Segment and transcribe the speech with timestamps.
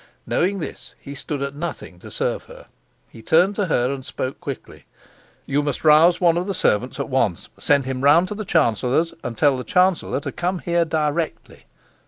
[0.25, 2.65] Knowing this, he stood at nothing to serve her.
[3.07, 4.85] He turned to her and spoke quickly.
[5.45, 7.49] "You must rouse one of the servants at once.
[7.59, 11.65] Send him round to the chancellor's and tell the chancellor to come here directly.